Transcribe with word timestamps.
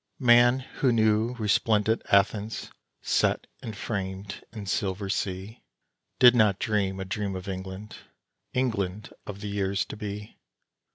Man 0.17 0.61
who 0.81 0.91
knew 0.91 1.35
resplendent 1.35 2.01
Athens, 2.11 2.71
set 3.03 3.45
and 3.61 3.77
framed 3.77 4.43
in 4.51 4.65
silver 4.65 5.09
sea, 5.09 5.61
Did 6.17 6.33
not 6.33 6.57
dream 6.57 6.99
a 6.99 7.05
dream 7.05 7.35
of 7.35 7.47
England 7.47 7.97
England 8.51 9.13
of 9.27 9.41
the 9.41 9.47
years 9.49 9.85
to 9.85 9.95
be! 9.95 10.39